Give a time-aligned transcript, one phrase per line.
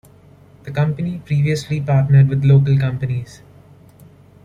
[0.63, 3.43] The company previously partnered with local companies.